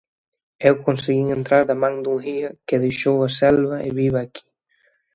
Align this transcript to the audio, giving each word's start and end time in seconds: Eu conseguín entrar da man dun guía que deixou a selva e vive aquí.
Eu 0.67 0.73
conseguín 0.85 1.27
entrar 1.31 1.63
da 1.69 1.77
man 1.83 1.95
dun 2.03 2.17
guía 2.25 2.49
que 2.67 2.81
deixou 2.83 3.17
a 3.27 3.29
selva 3.39 3.75
e 3.87 3.89
vive 3.99 4.19
aquí. 4.21 4.45